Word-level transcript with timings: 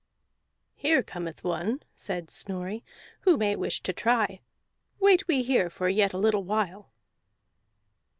"Here 0.73 1.03
cometh 1.03 1.43
one," 1.43 1.83
said 1.95 2.31
Snorri, 2.31 2.83
"who 3.19 3.37
may 3.37 3.55
wish 3.55 3.83
to 3.83 3.93
try; 3.93 4.39
wait 4.99 5.27
we 5.27 5.43
here 5.43 5.69
for 5.69 5.87
yet 5.89 6.11
a 6.11 6.17
little 6.17 6.43
while." 6.43 6.89